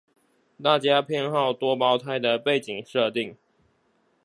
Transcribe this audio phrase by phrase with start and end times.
[0.63, 3.37] 大家偏好多胞胎的背景設定